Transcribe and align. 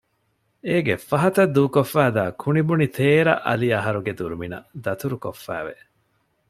އޭގެ 0.67 0.95
ފަހަތަށް 1.09 1.53
ދޫކޮށްފައިދާ 1.55 2.23
ކުނިބުނި 2.41 2.87
ތޭރަ 2.97 3.33
އަލިއަހަރުގެ 3.45 4.11
ދުރުމިނަށް 4.19 4.67
ދަތުރުކޮށްފައި 4.83 5.65
ވެ 5.67 5.75